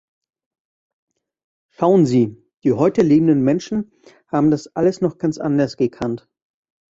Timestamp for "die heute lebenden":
2.63-3.43